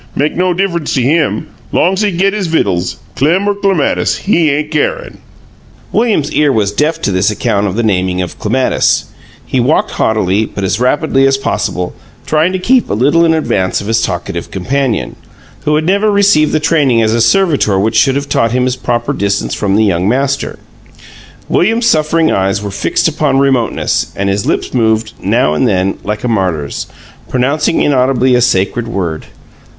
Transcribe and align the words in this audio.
Make 0.15 0.35
no 0.35 0.51
diff'ence 0.51 0.95
to 0.95 1.01
him, 1.03 1.45
long's 1.71 2.01
he 2.01 2.09
git 2.09 2.33
his 2.33 2.47
vittles. 2.47 2.97
Clem 3.15 3.47
or 3.47 3.53
Clematis, 3.53 4.17
HE 4.25 4.49
ain' 4.49 4.69
carin'!" 4.71 5.19
William's 5.91 6.31
ear 6.31 6.51
was 6.51 6.71
deaf 6.71 6.99
to 7.03 7.11
this 7.11 7.29
account 7.29 7.67
of 7.67 7.75
the 7.75 7.83
naming 7.83 8.19
of 8.19 8.39
Clematis; 8.39 9.05
he 9.45 9.59
walked 9.59 9.91
haughtily, 9.91 10.47
but 10.47 10.63
as 10.63 10.79
rapidly 10.79 11.27
as 11.27 11.37
possible, 11.37 11.93
trying 12.25 12.51
to 12.51 12.57
keep 12.57 12.89
a 12.89 12.95
little 12.95 13.23
in 13.25 13.35
advance 13.35 13.79
of 13.79 13.85
his 13.85 14.01
talkative 14.01 14.49
companion, 14.49 15.17
who 15.65 15.75
had 15.75 15.85
never 15.85 16.09
received 16.09 16.51
the 16.51 16.59
training 16.59 16.99
as 17.03 17.13
a 17.13 17.21
servitor 17.21 17.79
which 17.79 17.95
should 17.95 18.15
have 18.15 18.27
taught 18.27 18.53
him 18.53 18.65
his 18.65 18.75
proper 18.75 19.13
distance 19.13 19.53
from 19.53 19.75
the 19.75 19.85
Young 19.85 20.09
Master. 20.09 20.57
William's 21.47 21.85
suffering 21.85 22.31
eyes 22.31 22.59
were 22.59 22.71
fixed 22.71 23.07
upon 23.07 23.37
remoteness; 23.37 24.11
and 24.15 24.29
his 24.29 24.47
lips 24.47 24.73
moved, 24.73 25.13
now 25.21 25.53
and 25.53 25.67
then, 25.67 25.99
like 26.03 26.23
a 26.23 26.27
martyr's, 26.27 26.87
pronouncing 27.29 27.81
inaudibly 27.83 28.33
a 28.33 28.41
sacred 28.41 28.87
word. 28.87 29.27